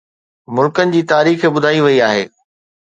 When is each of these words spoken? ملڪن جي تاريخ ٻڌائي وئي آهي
ملڪن 0.55 0.93
جي 0.95 1.03
تاريخ 1.13 1.47
ٻڌائي 1.55 1.85
وئي 1.87 2.05
آهي 2.09 2.27